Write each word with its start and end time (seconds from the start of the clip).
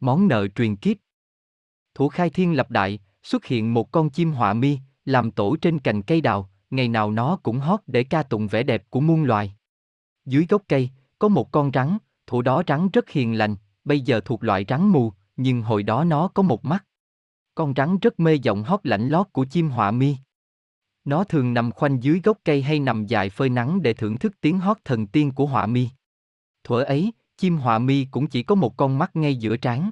món 0.00 0.28
nợ 0.28 0.48
truyền 0.48 0.76
kiếp. 0.76 0.96
Thủ 1.94 2.08
khai 2.08 2.30
thiên 2.30 2.56
lập 2.56 2.70
đại, 2.70 2.98
xuất 3.22 3.44
hiện 3.44 3.74
một 3.74 3.92
con 3.92 4.10
chim 4.10 4.32
họa 4.32 4.52
mi, 4.52 4.78
làm 5.04 5.30
tổ 5.30 5.56
trên 5.56 5.78
cành 5.78 6.02
cây 6.02 6.20
đào, 6.20 6.50
ngày 6.70 6.88
nào 6.88 7.10
nó 7.10 7.36
cũng 7.42 7.58
hót 7.58 7.80
để 7.86 8.04
ca 8.04 8.22
tụng 8.22 8.46
vẻ 8.46 8.62
đẹp 8.62 8.90
của 8.90 9.00
muôn 9.00 9.24
loài. 9.24 9.54
Dưới 10.24 10.46
gốc 10.48 10.62
cây, 10.68 10.90
có 11.18 11.28
một 11.28 11.52
con 11.52 11.70
rắn, 11.74 11.98
thủ 12.26 12.42
đó 12.42 12.62
rắn 12.66 12.88
rất 12.92 13.10
hiền 13.10 13.38
lành, 13.38 13.56
bây 13.84 14.00
giờ 14.00 14.20
thuộc 14.20 14.44
loại 14.44 14.64
rắn 14.68 14.88
mù, 14.88 15.12
nhưng 15.36 15.62
hồi 15.62 15.82
đó 15.82 16.04
nó 16.04 16.28
có 16.28 16.42
một 16.42 16.64
mắt. 16.64 16.84
Con 17.54 17.72
rắn 17.76 17.98
rất 17.98 18.20
mê 18.20 18.34
giọng 18.34 18.62
hót 18.62 18.80
lạnh 18.82 19.08
lót 19.08 19.26
của 19.32 19.44
chim 19.44 19.68
họa 19.68 19.90
mi. 19.90 20.16
Nó 21.04 21.24
thường 21.24 21.54
nằm 21.54 21.72
khoanh 21.72 22.02
dưới 22.02 22.20
gốc 22.24 22.38
cây 22.44 22.62
hay 22.62 22.80
nằm 22.80 23.06
dài 23.06 23.30
phơi 23.30 23.48
nắng 23.48 23.82
để 23.82 23.92
thưởng 23.92 24.18
thức 24.18 24.32
tiếng 24.40 24.58
hót 24.58 24.76
thần 24.84 25.06
tiên 25.06 25.32
của 25.32 25.46
họa 25.46 25.66
mi. 25.66 25.88
Thuở 26.64 26.82
ấy, 26.82 27.12
chim 27.38 27.56
họa 27.56 27.78
mi 27.78 28.04
cũng 28.10 28.26
chỉ 28.26 28.42
có 28.42 28.54
một 28.54 28.76
con 28.76 28.98
mắt 28.98 29.16
ngay 29.16 29.36
giữa 29.36 29.56
trán. 29.56 29.90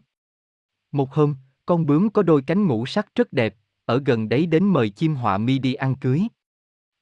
Một 0.93 1.15
hôm, 1.15 1.35
con 1.67 1.87
bướm 1.87 2.11
có 2.11 2.23
đôi 2.23 2.43
cánh 2.43 2.67
ngũ 2.67 2.87
sắc 2.87 3.15
rất 3.15 3.33
đẹp, 3.33 3.57
ở 3.85 4.03
gần 4.07 4.29
đấy 4.29 4.47
đến 4.47 4.65
mời 4.65 4.91
chim 4.91 5.15
họa 5.15 5.39
mi 5.39 5.59
đi 5.59 5.75
ăn 5.75 5.95
cưới. 5.95 6.23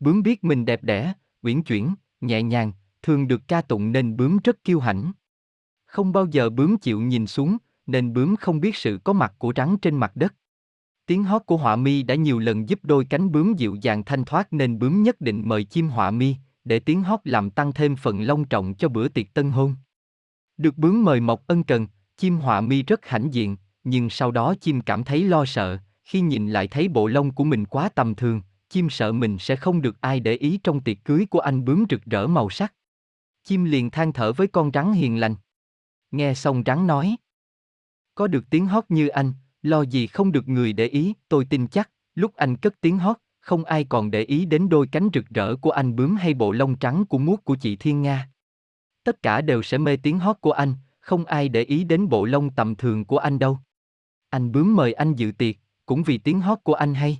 Bướm 0.00 0.22
biết 0.22 0.44
mình 0.44 0.64
đẹp 0.64 0.82
đẽ, 0.82 1.12
uyển 1.42 1.62
chuyển, 1.62 1.94
nhẹ 2.20 2.42
nhàng, 2.42 2.72
thường 3.02 3.28
được 3.28 3.40
ca 3.48 3.60
tụng 3.62 3.92
nên 3.92 4.16
bướm 4.16 4.38
rất 4.44 4.64
kiêu 4.64 4.80
hãnh. 4.80 5.12
Không 5.86 6.12
bao 6.12 6.26
giờ 6.26 6.50
bướm 6.50 6.78
chịu 6.78 7.00
nhìn 7.00 7.26
xuống, 7.26 7.56
nên 7.86 8.12
bướm 8.12 8.36
không 8.36 8.60
biết 8.60 8.76
sự 8.76 8.98
có 9.04 9.12
mặt 9.12 9.34
của 9.38 9.52
rắn 9.56 9.76
trên 9.82 9.96
mặt 9.96 10.16
đất. 10.16 10.34
Tiếng 11.06 11.24
hót 11.24 11.42
của 11.46 11.56
họa 11.56 11.76
mi 11.76 12.02
đã 12.02 12.14
nhiều 12.14 12.38
lần 12.38 12.68
giúp 12.68 12.78
đôi 12.82 13.04
cánh 13.04 13.32
bướm 13.32 13.54
dịu 13.54 13.76
dàng 13.80 14.04
thanh 14.04 14.24
thoát 14.24 14.52
nên 14.52 14.78
bướm 14.78 15.02
nhất 15.02 15.20
định 15.20 15.42
mời 15.44 15.64
chim 15.64 15.88
họa 15.88 16.10
mi, 16.10 16.36
để 16.64 16.78
tiếng 16.78 17.02
hót 17.02 17.20
làm 17.24 17.50
tăng 17.50 17.72
thêm 17.72 17.96
phần 17.96 18.22
long 18.22 18.44
trọng 18.44 18.74
cho 18.74 18.88
bữa 18.88 19.08
tiệc 19.08 19.34
tân 19.34 19.50
hôn. 19.50 19.74
Được 20.56 20.78
bướm 20.78 21.04
mời 21.04 21.20
mọc 21.20 21.46
ân 21.46 21.64
cần, 21.64 21.86
chim 22.16 22.36
họa 22.36 22.60
mi 22.60 22.82
rất 22.82 23.06
hãnh 23.06 23.34
diện, 23.34 23.56
nhưng 23.84 24.10
sau 24.10 24.30
đó 24.30 24.54
chim 24.60 24.80
cảm 24.80 25.04
thấy 25.04 25.24
lo 25.24 25.44
sợ, 25.44 25.78
khi 26.04 26.20
nhìn 26.20 26.48
lại 26.48 26.68
thấy 26.68 26.88
bộ 26.88 27.06
lông 27.06 27.30
của 27.30 27.44
mình 27.44 27.66
quá 27.66 27.88
tầm 27.88 28.14
thường, 28.14 28.40
chim 28.68 28.90
sợ 28.90 29.12
mình 29.12 29.38
sẽ 29.38 29.56
không 29.56 29.82
được 29.82 30.00
ai 30.00 30.20
để 30.20 30.34
ý 30.34 30.58
trong 30.64 30.80
tiệc 30.80 31.04
cưới 31.04 31.26
của 31.30 31.38
anh 31.38 31.64
bướm 31.64 31.84
rực 31.90 32.04
rỡ 32.04 32.26
màu 32.26 32.50
sắc. 32.50 32.74
Chim 33.44 33.64
liền 33.64 33.90
than 33.90 34.12
thở 34.12 34.32
với 34.32 34.46
con 34.46 34.70
rắn 34.74 34.92
hiền 34.92 35.20
lành. 35.20 35.34
Nghe 36.10 36.34
xong 36.34 36.62
rắn 36.66 36.86
nói. 36.86 37.16
Có 38.14 38.26
được 38.26 38.44
tiếng 38.50 38.66
hót 38.66 38.84
như 38.88 39.08
anh, 39.08 39.32
lo 39.62 39.82
gì 39.82 40.06
không 40.06 40.32
được 40.32 40.48
người 40.48 40.72
để 40.72 40.86
ý, 40.86 41.14
tôi 41.28 41.44
tin 41.44 41.66
chắc, 41.66 41.90
lúc 42.14 42.34
anh 42.34 42.56
cất 42.56 42.80
tiếng 42.80 42.98
hót, 42.98 43.16
không 43.40 43.64
ai 43.64 43.84
còn 43.84 44.10
để 44.10 44.22
ý 44.22 44.44
đến 44.44 44.68
đôi 44.68 44.86
cánh 44.86 45.08
rực 45.14 45.28
rỡ 45.28 45.56
của 45.56 45.70
anh 45.70 45.96
bướm 45.96 46.16
hay 46.16 46.34
bộ 46.34 46.52
lông 46.52 46.78
trắng 46.78 47.04
của 47.04 47.18
muốt 47.18 47.44
của 47.44 47.54
chị 47.54 47.76
Thiên 47.76 48.02
Nga. 48.02 48.28
Tất 49.04 49.22
cả 49.22 49.40
đều 49.40 49.62
sẽ 49.62 49.78
mê 49.78 49.96
tiếng 49.96 50.18
hót 50.18 50.36
của 50.40 50.52
anh, 50.52 50.74
không 51.00 51.24
ai 51.24 51.48
để 51.48 51.62
ý 51.62 51.84
đến 51.84 52.08
bộ 52.08 52.24
lông 52.24 52.50
tầm 52.50 52.74
thường 52.74 53.04
của 53.04 53.18
anh 53.18 53.38
đâu. 53.38 53.58
Anh 54.30 54.52
bướm 54.52 54.76
mời 54.76 54.92
anh 54.92 55.14
dự 55.14 55.32
tiệc, 55.32 55.56
cũng 55.86 56.02
vì 56.02 56.18
tiếng 56.18 56.40
hót 56.40 56.58
của 56.62 56.74
anh 56.74 56.94
hay. 56.94 57.18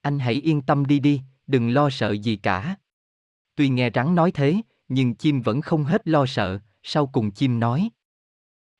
Anh 0.00 0.18
hãy 0.18 0.34
yên 0.34 0.62
tâm 0.62 0.84
đi 0.84 1.00
đi, 1.00 1.22
đừng 1.46 1.70
lo 1.70 1.90
sợ 1.90 2.12
gì 2.12 2.36
cả. 2.36 2.76
Tuy 3.54 3.68
nghe 3.68 3.90
rắn 3.94 4.14
nói 4.14 4.32
thế, 4.32 4.56
nhưng 4.88 5.14
chim 5.14 5.40
vẫn 5.40 5.60
không 5.60 5.84
hết 5.84 6.08
lo 6.08 6.26
sợ, 6.26 6.58
sau 6.82 7.06
cùng 7.06 7.30
chim 7.30 7.60
nói. 7.60 7.90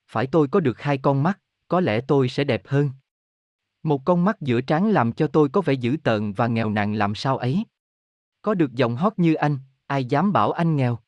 Phải 0.09 0.27
tôi 0.27 0.49
có 0.49 0.61
được 0.61 0.81
hai 0.81 0.99
con 0.99 1.23
mắt, 1.23 1.41
có 1.69 1.81
lẽ 1.81 2.01
tôi 2.01 2.29
sẽ 2.29 2.45
đẹp 2.45 2.63
hơn. 2.67 2.91
Một 3.83 4.05
con 4.05 4.25
mắt 4.25 4.41
giữa 4.41 4.61
trán 4.61 4.91
làm 4.91 5.13
cho 5.13 5.27
tôi 5.27 5.49
có 5.49 5.61
vẻ 5.61 5.73
dữ 5.73 5.97
tợn 6.05 6.33
và 6.33 6.47
nghèo 6.47 6.71
nàn 6.71 6.95
làm 6.95 7.15
sao 7.15 7.39
ấy. 7.39 7.65
Có 8.43 8.55
được 8.55 8.73
giọng 8.73 8.97
hót 8.97 9.13
như 9.17 9.35
anh, 9.35 9.59
ai 9.87 10.05
dám 10.05 10.33
bảo 10.33 10.53
anh 10.53 10.77
nghèo. 10.77 10.99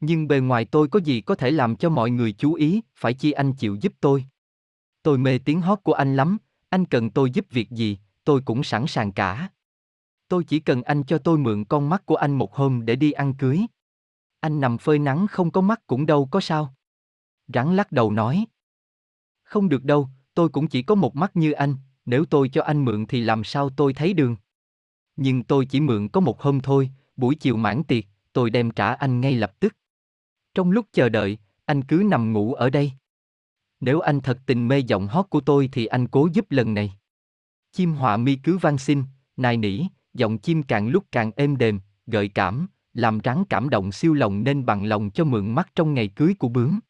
Nhưng 0.00 0.28
bề 0.28 0.40
ngoài 0.40 0.64
tôi 0.64 0.88
có 0.88 1.00
gì 1.00 1.20
có 1.20 1.34
thể 1.34 1.50
làm 1.50 1.76
cho 1.76 1.90
mọi 1.90 2.10
người 2.10 2.32
chú 2.32 2.54
ý, 2.54 2.80
phải 2.94 3.14
chi 3.14 3.32
anh 3.32 3.52
chịu 3.52 3.76
giúp 3.80 3.92
tôi. 4.00 4.24
Tôi 5.02 5.18
mê 5.18 5.38
tiếng 5.38 5.60
hót 5.60 5.78
của 5.82 5.92
anh 5.92 6.16
lắm, 6.16 6.38
anh 6.68 6.84
cần 6.84 7.10
tôi 7.10 7.30
giúp 7.30 7.46
việc 7.50 7.70
gì, 7.70 7.98
tôi 8.24 8.40
cũng 8.44 8.64
sẵn 8.64 8.86
sàng 8.86 9.12
cả. 9.12 9.50
Tôi 10.28 10.44
chỉ 10.44 10.60
cần 10.60 10.82
anh 10.82 11.02
cho 11.02 11.18
tôi 11.18 11.38
mượn 11.38 11.64
con 11.64 11.88
mắt 11.88 12.06
của 12.06 12.16
anh 12.16 12.38
một 12.38 12.54
hôm 12.54 12.84
để 12.84 12.96
đi 12.96 13.12
ăn 13.12 13.34
cưới. 13.34 13.60
Anh 14.40 14.60
nằm 14.60 14.78
phơi 14.78 14.98
nắng 14.98 15.26
không 15.26 15.50
có 15.50 15.60
mắt 15.60 15.86
cũng 15.86 16.06
đâu 16.06 16.28
có 16.30 16.40
sao. 16.40 16.74
Rắn 17.54 17.76
lắc 17.76 17.92
đầu 17.92 18.10
nói. 18.10 18.46
Không 19.42 19.68
được 19.68 19.84
đâu, 19.84 20.08
tôi 20.34 20.48
cũng 20.48 20.68
chỉ 20.68 20.82
có 20.82 20.94
một 20.94 21.16
mắt 21.16 21.36
như 21.36 21.52
anh, 21.52 21.76
nếu 22.04 22.24
tôi 22.24 22.48
cho 22.48 22.62
anh 22.62 22.84
mượn 22.84 23.06
thì 23.06 23.20
làm 23.20 23.44
sao 23.44 23.70
tôi 23.70 23.94
thấy 23.94 24.12
đường. 24.12 24.36
Nhưng 25.16 25.44
tôi 25.44 25.66
chỉ 25.66 25.80
mượn 25.80 26.08
có 26.08 26.20
một 26.20 26.42
hôm 26.42 26.60
thôi, 26.60 26.90
buổi 27.16 27.34
chiều 27.34 27.56
mãn 27.56 27.84
tiệc, 27.84 28.04
tôi 28.32 28.50
đem 28.50 28.70
trả 28.70 28.94
anh 28.94 29.20
ngay 29.20 29.34
lập 29.34 29.60
tức. 29.60 29.76
Trong 30.54 30.70
lúc 30.70 30.86
chờ 30.92 31.08
đợi, 31.08 31.38
anh 31.64 31.84
cứ 31.84 32.02
nằm 32.10 32.32
ngủ 32.32 32.54
ở 32.54 32.70
đây. 32.70 32.92
Nếu 33.80 34.00
anh 34.00 34.20
thật 34.20 34.38
tình 34.46 34.68
mê 34.68 34.78
giọng 34.78 35.06
hót 35.06 35.26
của 35.30 35.40
tôi 35.40 35.68
thì 35.72 35.86
anh 35.86 36.08
cố 36.08 36.28
giúp 36.32 36.50
lần 36.50 36.74
này. 36.74 36.92
Chim 37.72 37.92
họa 37.92 38.16
mi 38.16 38.36
cứ 38.36 38.58
van 38.58 38.78
xin, 38.78 39.04
nài 39.36 39.56
nỉ, 39.56 39.82
giọng 40.14 40.38
chim 40.38 40.62
càng 40.62 40.88
lúc 40.88 41.04
càng 41.12 41.32
êm 41.36 41.56
đềm, 41.56 41.80
gợi 42.06 42.28
cảm, 42.28 42.66
làm 42.94 43.18
rắn 43.24 43.44
cảm 43.44 43.68
động 43.68 43.92
siêu 43.92 44.14
lòng 44.14 44.44
nên 44.44 44.66
bằng 44.66 44.84
lòng 44.84 45.10
cho 45.10 45.24
mượn 45.24 45.54
mắt 45.54 45.68
trong 45.74 45.94
ngày 45.94 46.08
cưới 46.08 46.34
của 46.38 46.48
bướm. 46.48 46.80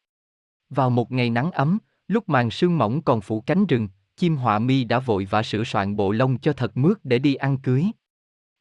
Vào 0.69 0.89
một 0.89 1.11
ngày 1.11 1.29
nắng 1.29 1.51
ấm, 1.51 1.77
lúc 2.07 2.29
màn 2.29 2.51
sương 2.51 2.77
mỏng 2.77 3.01
còn 3.01 3.21
phủ 3.21 3.41
cánh 3.41 3.65
rừng, 3.65 3.87
chim 4.15 4.35
họa 4.35 4.59
mi 4.59 4.83
đã 4.83 4.99
vội 4.99 5.25
vã 5.25 5.43
sửa 5.43 5.63
soạn 5.63 5.95
bộ 5.95 6.11
lông 6.11 6.39
cho 6.39 6.53
thật 6.53 6.77
mướt 6.77 6.97
để 7.03 7.19
đi 7.19 7.35
ăn 7.35 7.57
cưới. 7.57 7.85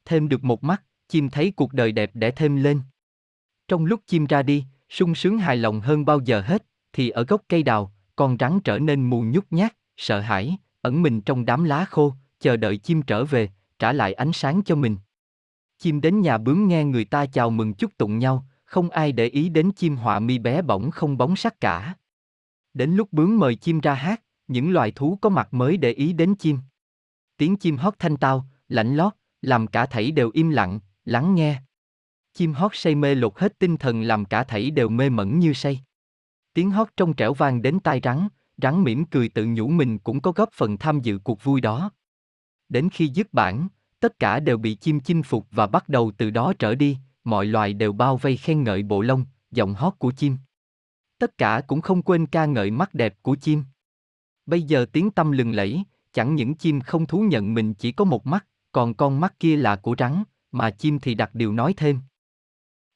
Thêm 0.04 0.28
được 0.28 0.44
một 0.44 0.64
mắt, 0.64 0.82
chim 1.08 1.30
thấy 1.30 1.52
cuộc 1.56 1.72
đời 1.72 1.92
đẹp 1.92 2.10
đẽ 2.14 2.30
thêm 2.30 2.56
lên. 2.56 2.80
Trong 3.68 3.84
lúc 3.84 4.00
chim 4.06 4.26
ra 4.26 4.42
đi, 4.42 4.64
sung 4.90 5.14
sướng 5.14 5.38
hài 5.38 5.56
lòng 5.56 5.80
hơn 5.80 6.04
bao 6.04 6.20
giờ 6.20 6.40
hết, 6.40 6.64
thì 6.92 7.10
ở 7.10 7.24
gốc 7.24 7.42
cây 7.48 7.62
đào, 7.62 7.92
con 8.16 8.36
rắn 8.40 8.60
trở 8.60 8.78
nên 8.78 9.10
mù 9.10 9.22
nhút 9.22 9.46
nhát, 9.50 9.76
sợ 9.96 10.20
hãi, 10.20 10.56
ẩn 10.82 11.02
mình 11.02 11.20
trong 11.20 11.44
đám 11.44 11.64
lá 11.64 11.84
khô, 11.84 12.14
chờ 12.40 12.56
đợi 12.56 12.76
chim 12.76 13.02
trở 13.02 13.24
về, 13.24 13.48
trả 13.78 13.92
lại 13.92 14.12
ánh 14.12 14.32
sáng 14.32 14.62
cho 14.64 14.76
mình. 14.76 14.96
Chim 15.78 16.00
đến 16.00 16.20
nhà 16.20 16.38
bướm 16.38 16.68
nghe 16.68 16.84
người 16.84 17.04
ta 17.04 17.26
chào 17.26 17.50
mừng 17.50 17.74
chúc 17.74 17.96
tụng 17.96 18.18
nhau, 18.18 18.46
không 18.64 18.90
ai 18.90 19.12
để 19.12 19.26
ý 19.26 19.48
đến 19.48 19.72
chim 19.72 19.96
họa 19.96 20.18
mi 20.18 20.38
bé 20.38 20.62
bỏng 20.62 20.90
không 20.90 21.18
bóng 21.18 21.36
sắc 21.36 21.60
cả. 21.60 21.94
Đến 22.74 22.90
lúc 22.90 23.12
bướm 23.12 23.38
mời 23.38 23.54
chim 23.54 23.80
ra 23.80 23.94
hát, 23.94 24.22
những 24.48 24.72
loài 24.72 24.92
thú 24.94 25.18
có 25.20 25.28
mặt 25.28 25.54
mới 25.54 25.76
để 25.76 25.92
ý 25.92 26.12
đến 26.12 26.34
chim. 26.34 26.58
Tiếng 27.36 27.56
chim 27.56 27.76
hót 27.76 27.94
thanh 27.98 28.16
tao, 28.16 28.46
lạnh 28.68 28.96
lót, 28.96 29.12
làm 29.42 29.66
cả 29.66 29.86
thảy 29.86 30.10
đều 30.10 30.30
im 30.34 30.50
lặng, 30.50 30.80
lắng 31.04 31.34
nghe. 31.34 31.62
Chim 32.34 32.52
hót 32.52 32.70
say 32.74 32.94
mê 32.94 33.14
lột 33.14 33.38
hết 33.38 33.58
tinh 33.58 33.76
thần 33.76 34.02
làm 34.02 34.24
cả 34.24 34.44
thảy 34.44 34.70
đều 34.70 34.88
mê 34.88 35.08
mẩn 35.08 35.38
như 35.38 35.52
say. 35.52 35.80
Tiếng 36.54 36.70
hót 36.70 36.88
trong 36.96 37.14
trẻo 37.14 37.34
vang 37.34 37.62
đến 37.62 37.80
tai 37.80 38.00
rắn, 38.02 38.28
rắn 38.62 38.82
mỉm 38.82 39.04
cười 39.04 39.28
tự 39.28 39.46
nhủ 39.46 39.68
mình 39.68 39.98
cũng 39.98 40.20
có 40.20 40.32
góp 40.32 40.48
phần 40.52 40.78
tham 40.78 41.00
dự 41.00 41.18
cuộc 41.18 41.44
vui 41.44 41.60
đó. 41.60 41.90
Đến 42.68 42.88
khi 42.92 43.08
dứt 43.08 43.32
bản, 43.32 43.68
tất 44.00 44.18
cả 44.18 44.40
đều 44.40 44.58
bị 44.58 44.74
chim 44.74 45.00
chinh 45.00 45.22
phục 45.22 45.46
và 45.50 45.66
bắt 45.66 45.88
đầu 45.88 46.12
từ 46.18 46.30
đó 46.30 46.52
trở 46.58 46.74
đi, 46.74 46.98
mọi 47.24 47.46
loài 47.46 47.72
đều 47.72 47.92
bao 47.92 48.16
vây 48.16 48.36
khen 48.36 48.64
ngợi 48.64 48.82
bộ 48.82 49.02
lông, 49.02 49.24
giọng 49.50 49.74
hót 49.74 49.94
của 49.98 50.10
chim. 50.10 50.36
Tất 51.18 51.38
cả 51.38 51.62
cũng 51.66 51.80
không 51.80 52.02
quên 52.02 52.26
ca 52.26 52.46
ngợi 52.46 52.70
mắt 52.70 52.94
đẹp 52.94 53.14
của 53.22 53.36
chim. 53.36 53.64
Bây 54.46 54.62
giờ 54.62 54.86
tiếng 54.92 55.10
tâm 55.10 55.32
lừng 55.32 55.52
lẫy, 55.52 55.82
chẳng 56.12 56.34
những 56.34 56.54
chim 56.54 56.80
không 56.80 57.06
thú 57.06 57.20
nhận 57.20 57.54
mình 57.54 57.74
chỉ 57.74 57.92
có 57.92 58.04
một 58.04 58.26
mắt, 58.26 58.46
còn 58.72 58.94
con 58.94 59.20
mắt 59.20 59.34
kia 59.38 59.56
là 59.56 59.76
của 59.76 59.94
rắn, 59.98 60.22
mà 60.52 60.70
chim 60.70 60.98
thì 60.98 61.14
đặt 61.14 61.34
điều 61.34 61.52
nói 61.52 61.74
thêm. 61.76 62.00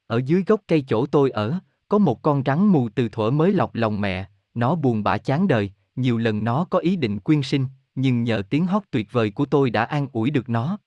Ở 0.07 0.21
dưới 0.25 0.43
gốc 0.47 0.61
cây 0.67 0.83
chỗ 0.87 1.05
tôi 1.05 1.29
ở, 1.29 1.59
có 1.87 1.97
một 1.97 2.21
con 2.21 2.43
rắn 2.45 2.67
mù 2.67 2.89
từ 2.89 3.09
thuở 3.09 3.29
mới 3.29 3.51
lọc 3.53 3.75
lòng 3.75 4.01
mẹ, 4.01 4.29
nó 4.53 4.75
buồn 4.75 5.03
bã 5.03 5.17
chán 5.17 5.47
đời, 5.47 5.71
nhiều 5.95 6.17
lần 6.17 6.43
nó 6.43 6.65
có 6.69 6.79
ý 6.79 6.95
định 6.95 7.19
quyên 7.19 7.41
sinh, 7.43 7.67
nhưng 7.95 8.23
nhờ 8.23 8.43
tiếng 8.49 8.65
hót 8.65 8.83
tuyệt 8.91 9.11
vời 9.11 9.31
của 9.31 9.45
tôi 9.45 9.69
đã 9.69 9.83
an 9.83 10.07
ủi 10.13 10.29
được 10.29 10.49
nó. 10.49 10.77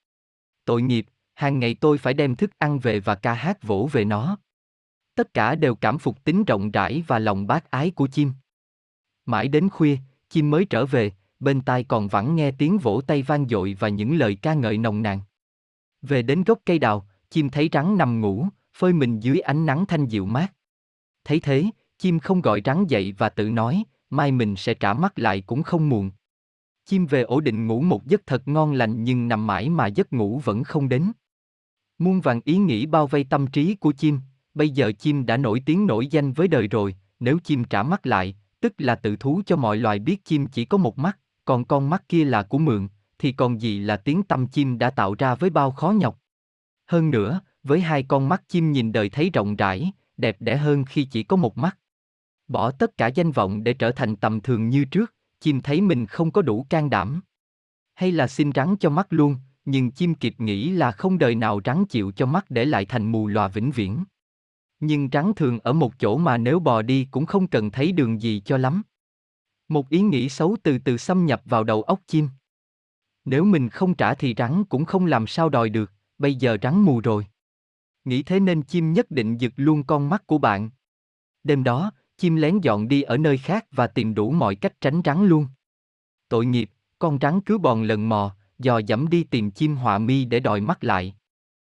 Tội 0.64 0.82
nghiệp, 0.82 1.06
hàng 1.34 1.58
ngày 1.58 1.74
tôi 1.74 1.98
phải 1.98 2.14
đem 2.14 2.34
thức 2.34 2.50
ăn 2.58 2.78
về 2.78 3.00
và 3.00 3.14
ca 3.14 3.34
hát 3.34 3.62
vỗ 3.62 3.88
về 3.92 4.04
nó. 4.04 4.38
Tất 5.14 5.34
cả 5.34 5.54
đều 5.54 5.74
cảm 5.74 5.98
phục 5.98 6.24
tính 6.24 6.44
rộng 6.44 6.70
rãi 6.70 7.04
và 7.06 7.18
lòng 7.18 7.46
bác 7.46 7.70
ái 7.70 7.90
của 7.90 8.06
chim. 8.06 8.32
Mãi 9.26 9.48
đến 9.48 9.68
khuya, 9.68 9.96
chim 10.30 10.50
mới 10.50 10.64
trở 10.64 10.86
về, 10.86 11.12
bên 11.40 11.60
tai 11.60 11.84
còn 11.84 12.08
vẳng 12.08 12.36
nghe 12.36 12.50
tiếng 12.50 12.78
vỗ 12.78 13.00
tay 13.06 13.22
vang 13.22 13.48
dội 13.48 13.76
và 13.78 13.88
những 13.88 14.16
lời 14.16 14.34
ca 14.34 14.54
ngợi 14.54 14.78
nồng 14.78 15.02
nàn. 15.02 15.20
Về 16.02 16.22
đến 16.22 16.44
gốc 16.44 16.58
cây 16.64 16.78
đào, 16.78 17.08
chim 17.30 17.50
thấy 17.50 17.68
rắn 17.72 17.98
nằm 17.98 18.20
ngủ, 18.20 18.46
phơi 18.78 18.92
mình 18.92 19.20
dưới 19.20 19.40
ánh 19.40 19.66
nắng 19.66 19.86
thanh 19.86 20.06
dịu 20.06 20.26
mát. 20.26 20.52
Thấy 21.24 21.40
thế, 21.40 21.64
chim 21.98 22.18
không 22.18 22.40
gọi 22.40 22.62
rắn 22.64 22.86
dậy 22.86 23.14
và 23.18 23.28
tự 23.28 23.50
nói, 23.50 23.82
mai 24.10 24.32
mình 24.32 24.56
sẽ 24.56 24.74
trả 24.74 24.92
mắt 24.94 25.18
lại 25.18 25.40
cũng 25.40 25.62
không 25.62 25.88
muộn. 25.88 26.10
Chim 26.84 27.06
về 27.06 27.22
ổ 27.22 27.40
định 27.40 27.66
ngủ 27.66 27.80
một 27.80 28.06
giấc 28.06 28.26
thật 28.26 28.48
ngon 28.48 28.72
lành 28.72 29.04
nhưng 29.04 29.28
nằm 29.28 29.46
mãi 29.46 29.68
mà 29.68 29.86
giấc 29.86 30.12
ngủ 30.12 30.40
vẫn 30.44 30.64
không 30.64 30.88
đến. 30.88 31.12
Muôn 31.98 32.20
vàng 32.20 32.40
ý 32.44 32.56
nghĩ 32.56 32.86
bao 32.86 33.06
vây 33.06 33.24
tâm 33.24 33.46
trí 33.46 33.74
của 33.74 33.92
chim, 33.92 34.20
bây 34.54 34.70
giờ 34.70 34.92
chim 34.98 35.26
đã 35.26 35.36
nổi 35.36 35.62
tiếng 35.66 35.86
nổi 35.86 36.06
danh 36.06 36.32
với 36.32 36.48
đời 36.48 36.68
rồi, 36.68 36.94
nếu 37.20 37.38
chim 37.44 37.64
trả 37.64 37.82
mắt 37.82 38.06
lại, 38.06 38.36
tức 38.60 38.72
là 38.78 38.94
tự 38.94 39.16
thú 39.16 39.42
cho 39.46 39.56
mọi 39.56 39.76
loài 39.76 39.98
biết 39.98 40.24
chim 40.24 40.46
chỉ 40.46 40.64
có 40.64 40.78
một 40.78 40.98
mắt, 40.98 41.18
còn 41.44 41.64
con 41.64 41.90
mắt 41.90 42.08
kia 42.08 42.24
là 42.24 42.42
của 42.42 42.58
mượn, 42.58 42.88
thì 43.18 43.32
còn 43.32 43.60
gì 43.60 43.78
là 43.78 43.96
tiếng 43.96 44.22
tâm 44.22 44.46
chim 44.46 44.78
đã 44.78 44.90
tạo 44.90 45.14
ra 45.18 45.34
với 45.34 45.50
bao 45.50 45.70
khó 45.70 45.90
nhọc. 45.90 46.20
Hơn 46.86 47.10
nữa, 47.10 47.40
với 47.62 47.80
hai 47.80 48.02
con 48.02 48.28
mắt 48.28 48.42
chim 48.48 48.72
nhìn 48.72 48.92
đời 48.92 49.08
thấy 49.08 49.30
rộng 49.30 49.56
rãi, 49.56 49.92
đẹp 50.16 50.36
đẽ 50.40 50.56
hơn 50.56 50.84
khi 50.84 51.04
chỉ 51.04 51.22
có 51.22 51.36
một 51.36 51.58
mắt. 51.58 51.78
Bỏ 52.48 52.70
tất 52.70 52.96
cả 52.96 53.06
danh 53.06 53.32
vọng 53.32 53.64
để 53.64 53.74
trở 53.74 53.90
thành 53.90 54.16
tầm 54.16 54.40
thường 54.40 54.68
như 54.68 54.84
trước, 54.84 55.14
chim 55.40 55.60
thấy 55.60 55.80
mình 55.80 56.06
không 56.06 56.30
có 56.30 56.42
đủ 56.42 56.66
can 56.70 56.90
đảm. 56.90 57.20
Hay 57.94 58.12
là 58.12 58.26
xin 58.28 58.52
rắn 58.54 58.76
cho 58.80 58.90
mắt 58.90 59.06
luôn, 59.10 59.36
nhưng 59.64 59.90
chim 59.90 60.14
kịp 60.14 60.34
nghĩ 60.38 60.70
là 60.70 60.92
không 60.92 61.18
đời 61.18 61.34
nào 61.34 61.60
rắn 61.64 61.86
chịu 61.86 62.12
cho 62.16 62.26
mắt 62.26 62.44
để 62.48 62.64
lại 62.64 62.84
thành 62.84 63.12
mù 63.12 63.26
lòa 63.26 63.48
vĩnh 63.48 63.70
viễn. 63.70 64.04
Nhưng 64.80 65.08
rắn 65.12 65.32
thường 65.36 65.58
ở 65.60 65.72
một 65.72 65.98
chỗ 65.98 66.16
mà 66.16 66.36
nếu 66.36 66.60
bò 66.60 66.82
đi 66.82 67.08
cũng 67.10 67.26
không 67.26 67.46
cần 67.46 67.70
thấy 67.70 67.92
đường 67.92 68.22
gì 68.22 68.42
cho 68.44 68.56
lắm. 68.56 68.82
Một 69.68 69.88
ý 69.88 70.00
nghĩ 70.00 70.28
xấu 70.28 70.56
từ 70.62 70.78
từ 70.78 70.96
xâm 70.96 71.26
nhập 71.26 71.42
vào 71.44 71.64
đầu 71.64 71.82
óc 71.82 72.00
chim. 72.06 72.28
Nếu 73.24 73.44
mình 73.44 73.68
không 73.68 73.94
trả 73.94 74.14
thì 74.14 74.34
rắn 74.36 74.64
cũng 74.64 74.84
không 74.84 75.06
làm 75.06 75.26
sao 75.26 75.48
đòi 75.48 75.68
được, 75.68 75.92
bây 76.18 76.34
giờ 76.34 76.56
rắn 76.62 76.80
mù 76.80 77.00
rồi. 77.00 77.26
Nghĩ 78.04 78.22
thế 78.22 78.40
nên 78.40 78.62
chim 78.62 78.92
nhất 78.92 79.10
định 79.10 79.36
giật 79.36 79.52
luôn 79.56 79.84
con 79.84 80.08
mắt 80.08 80.26
của 80.26 80.38
bạn. 80.38 80.70
Đêm 81.44 81.64
đó, 81.64 81.90
chim 82.16 82.36
lén 82.36 82.58
dọn 82.60 82.88
đi 82.88 83.02
ở 83.02 83.16
nơi 83.16 83.38
khác 83.38 83.66
và 83.72 83.86
tìm 83.86 84.14
đủ 84.14 84.30
mọi 84.30 84.54
cách 84.54 84.80
tránh 84.80 85.00
rắn 85.04 85.26
luôn. 85.26 85.46
Tội 86.28 86.46
nghiệp, 86.46 86.70
con 86.98 87.18
rắn 87.20 87.40
cứ 87.40 87.58
bòn 87.58 87.82
lần 87.82 88.08
mò, 88.08 88.36
dò 88.58 88.78
dẫm 88.78 89.08
đi 89.08 89.24
tìm 89.24 89.50
chim 89.50 89.76
họa 89.76 89.98
mi 89.98 90.24
để 90.24 90.40
đòi 90.40 90.60
mắt 90.60 90.84
lại. 90.84 91.14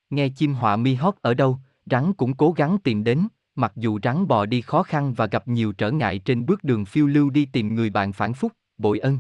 Nghe 0.09 0.29
chim 0.29 0.53
họa 0.53 0.75
mi 0.75 0.94
hót 0.94 1.15
ở 1.21 1.33
đâu, 1.33 1.59
rắn 1.85 2.13
cũng 2.13 2.33
cố 2.33 2.51
gắng 2.51 2.77
tìm 2.83 3.03
đến, 3.03 3.27
mặc 3.56 3.73
dù 3.75 4.00
rắn 4.03 4.27
bò 4.27 4.45
đi 4.45 4.62
khó 4.62 4.83
khăn 4.83 5.13
và 5.13 5.25
gặp 5.25 5.47
nhiều 5.47 5.71
trở 5.73 5.91
ngại 5.91 6.19
trên 6.19 6.45
bước 6.45 6.63
đường 6.63 6.85
phiêu 6.85 7.07
lưu 7.07 7.29
đi 7.29 7.45
tìm 7.45 7.75
người 7.75 7.89
bạn 7.89 8.13
phản 8.13 8.33
phúc, 8.33 8.51
bội 8.77 9.00
ân. 9.00 9.19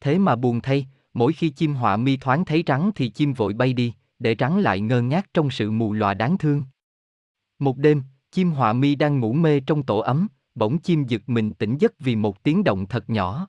Thế 0.00 0.18
mà 0.18 0.36
buồn 0.36 0.60
thay, 0.60 0.86
mỗi 1.14 1.32
khi 1.32 1.50
chim 1.50 1.74
họa 1.74 1.96
mi 1.96 2.16
thoáng 2.16 2.44
thấy 2.44 2.64
rắn 2.66 2.90
thì 2.94 3.08
chim 3.08 3.32
vội 3.32 3.54
bay 3.54 3.72
đi, 3.72 3.92
để 4.18 4.36
rắn 4.38 4.60
lại 4.60 4.80
ngơ 4.80 5.02
ngác 5.02 5.26
trong 5.34 5.50
sự 5.50 5.70
mù 5.70 5.92
lòa 5.92 6.14
đáng 6.14 6.38
thương. 6.38 6.62
Một 7.58 7.78
đêm, 7.78 8.02
chim 8.30 8.50
họa 8.50 8.72
mi 8.72 8.94
đang 8.94 9.20
ngủ 9.20 9.32
mê 9.32 9.60
trong 9.60 9.82
tổ 9.82 9.98
ấm, 9.98 10.28
bỗng 10.54 10.78
chim 10.78 11.04
giật 11.04 11.22
mình 11.26 11.52
tỉnh 11.52 11.76
giấc 11.78 11.92
vì 11.98 12.16
một 12.16 12.42
tiếng 12.42 12.64
động 12.64 12.86
thật 12.86 13.10
nhỏ. 13.10 13.48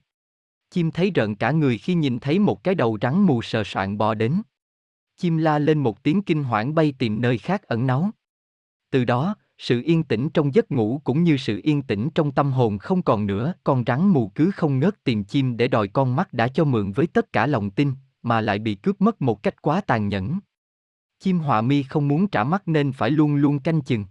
Chim 0.69 0.91
thấy 0.91 1.11
rợn 1.11 1.35
cả 1.35 1.51
người 1.51 1.77
khi 1.77 1.93
nhìn 1.93 2.19
thấy 2.19 2.39
một 2.39 2.63
cái 2.63 2.75
đầu 2.75 2.97
rắn 3.01 3.21
mù 3.21 3.41
sờ 3.41 3.63
soạn 3.63 3.97
bò 3.97 4.13
đến. 4.13 4.41
Chim 5.17 5.37
la 5.37 5.59
lên 5.59 5.79
một 5.79 6.03
tiếng 6.03 6.21
kinh 6.21 6.43
hoảng 6.43 6.75
bay 6.75 6.93
tìm 6.99 7.21
nơi 7.21 7.37
khác 7.37 7.63
ẩn 7.63 7.87
náu. 7.87 8.11
Từ 8.91 9.05
đó, 9.05 9.35
sự 9.57 9.81
yên 9.85 10.03
tĩnh 10.03 10.29
trong 10.29 10.55
giấc 10.55 10.71
ngủ 10.71 11.01
cũng 11.03 11.23
như 11.23 11.37
sự 11.37 11.59
yên 11.63 11.81
tĩnh 11.81 12.09
trong 12.15 12.31
tâm 12.31 12.51
hồn 12.51 12.77
không 12.77 13.01
còn 13.01 13.25
nữa, 13.25 13.53
con 13.63 13.83
rắn 13.87 14.07
mù 14.07 14.31
cứ 14.35 14.51
không 14.51 14.79
ngớt 14.79 15.03
tìm 15.03 15.23
chim 15.23 15.57
để 15.57 15.67
đòi 15.67 15.87
con 15.87 16.15
mắt 16.15 16.33
đã 16.33 16.47
cho 16.47 16.65
mượn 16.65 16.91
với 16.91 17.07
tất 17.07 17.33
cả 17.33 17.47
lòng 17.47 17.71
tin, 17.71 17.91
mà 18.21 18.41
lại 18.41 18.59
bị 18.59 18.75
cướp 18.75 19.01
mất 19.01 19.21
một 19.21 19.43
cách 19.43 19.61
quá 19.61 19.81
tàn 19.81 20.09
nhẫn. 20.09 20.39
Chim 21.19 21.39
họa 21.39 21.61
mi 21.61 21.83
không 21.83 22.07
muốn 22.07 22.27
trả 22.27 22.43
mắt 22.43 22.67
nên 22.67 22.91
phải 22.91 23.11
luôn 23.11 23.35
luôn 23.35 23.59
canh 23.59 23.81
chừng. 23.81 24.05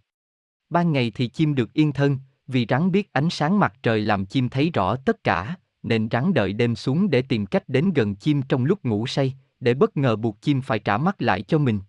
Ban 0.71 0.93
ngày 0.93 1.13
thì 1.15 1.29
chim 1.29 1.55
được 1.55 1.73
yên 1.73 1.93
thân, 1.93 2.19
vì 2.47 2.67
rắn 2.69 2.93
biết 2.93 3.13
ánh 3.13 3.31
sáng 3.31 3.59
mặt 3.59 3.75
trời 3.83 4.01
làm 4.01 4.27
chim 4.27 4.49
thấy 4.49 4.71
rõ 4.71 4.97
tất 4.97 5.25
cả, 5.25 5.57
nên 5.83 6.09
rắn 6.11 6.35
đợi 6.35 6.53
đêm 6.53 6.77
xuống 6.77 7.11
để 7.11 7.23
tìm 7.23 7.47
cách 7.47 7.69
đến 7.69 7.93
gần 7.93 8.15
chim 8.15 8.43
trong 8.43 8.65
lúc 8.65 8.85
ngủ 8.85 9.07
say, 9.07 9.35
để 9.61 9.75
bất 9.75 9.97
ngờ 9.97 10.17
buộc 10.17 10.43
chim 10.43 10.61
phải 10.61 10.79
trả 10.79 10.99
mắt 10.99 11.23
lại 11.23 11.43
cho 11.43 11.59
mình. 11.59 11.81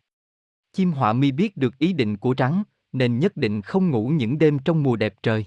Chim 0.73 0.91
họa 0.91 1.13
mi 1.13 1.31
biết 1.31 1.57
được 1.57 1.77
ý 1.77 1.93
định 1.93 2.17
của 2.17 2.35
rắn, 2.37 2.63
nên 2.91 3.19
nhất 3.19 3.37
định 3.37 3.61
không 3.61 3.91
ngủ 3.91 4.07
những 4.07 4.37
đêm 4.37 4.59
trong 4.59 4.83
mùa 4.83 4.95
đẹp 4.95 5.13
trời. 5.23 5.45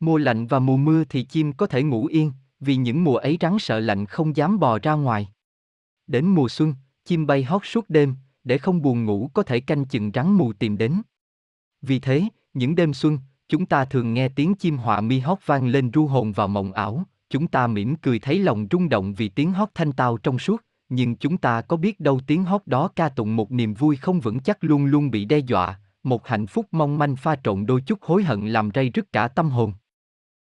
Mùa 0.00 0.18
lạnh 0.18 0.46
và 0.46 0.58
mùa 0.58 0.76
mưa 0.76 1.04
thì 1.04 1.24
chim 1.24 1.52
có 1.52 1.66
thể 1.66 1.82
ngủ 1.82 2.06
yên, 2.06 2.32
vì 2.60 2.76
những 2.76 3.04
mùa 3.04 3.16
ấy 3.16 3.38
rắn 3.40 3.58
sợ 3.58 3.80
lạnh 3.80 4.06
không 4.06 4.36
dám 4.36 4.58
bò 4.58 4.78
ra 4.78 4.92
ngoài. 4.92 5.28
Đến 6.06 6.26
mùa 6.26 6.48
xuân, 6.48 6.74
chim 7.04 7.26
bay 7.26 7.42
hót 7.42 7.62
suốt 7.64 7.90
đêm, 7.90 8.14
để 8.44 8.58
không 8.58 8.82
buồn 8.82 9.04
ngủ 9.04 9.30
có 9.34 9.42
thể 9.42 9.60
canh 9.60 9.84
chừng 9.84 10.10
rắn 10.14 10.32
mù 10.32 10.52
tìm 10.52 10.78
đến. 10.78 11.02
Vì 11.82 11.98
thế, 11.98 12.22
những 12.54 12.74
đêm 12.74 12.94
xuân, 12.94 13.18
chúng 13.48 13.66
ta 13.66 13.84
thường 13.84 14.14
nghe 14.14 14.28
tiếng 14.28 14.54
chim 14.54 14.76
họa 14.76 15.00
mi 15.00 15.18
hót 15.18 15.38
vang 15.46 15.66
lên 15.66 15.90
ru 15.94 16.06
hồn 16.06 16.32
vào 16.32 16.48
mộng 16.48 16.72
ảo, 16.72 17.04
chúng 17.30 17.46
ta 17.46 17.66
mỉm 17.66 17.96
cười 17.96 18.18
thấy 18.18 18.38
lòng 18.38 18.66
rung 18.70 18.88
động 18.88 19.14
vì 19.14 19.28
tiếng 19.28 19.52
hót 19.52 19.68
thanh 19.74 19.92
tao 19.92 20.16
trong 20.16 20.38
suốt, 20.38 20.64
nhưng 20.88 21.16
chúng 21.16 21.36
ta 21.36 21.60
có 21.60 21.76
biết 21.76 22.00
đâu 22.00 22.20
tiếng 22.26 22.44
hót 22.44 22.62
đó 22.66 22.88
ca 22.96 23.08
tụng 23.08 23.36
một 23.36 23.52
niềm 23.52 23.74
vui 23.74 23.96
không 23.96 24.20
vững 24.20 24.40
chắc 24.40 24.64
luôn 24.64 24.84
luôn 24.84 25.10
bị 25.10 25.24
đe 25.24 25.38
dọa, 25.38 25.80
một 26.02 26.26
hạnh 26.26 26.46
phúc 26.46 26.66
mong 26.72 26.98
manh 26.98 27.16
pha 27.16 27.36
trộn 27.44 27.66
đôi 27.66 27.80
chút 27.80 28.02
hối 28.02 28.22
hận 28.22 28.48
làm 28.48 28.70
rây 28.74 28.90
rứt 28.94 29.12
cả 29.12 29.28
tâm 29.28 29.50
hồn. 29.50 29.72